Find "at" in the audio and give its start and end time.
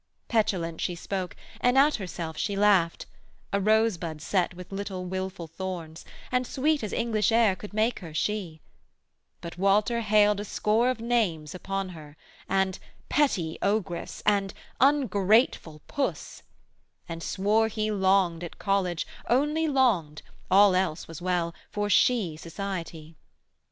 1.77-1.97, 18.43-18.57